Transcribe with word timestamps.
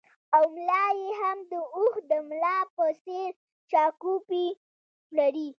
او 0.35 0.43
ملا 0.55 0.85
یې 1.01 1.09
هم 1.21 1.37
د 1.51 1.53
اوښ 1.75 1.93
د 2.09 2.11
ملا 2.29 2.57
په 2.75 2.85
څېر 3.03 3.29
شاکوپي 3.69 4.45
لري 5.17 5.49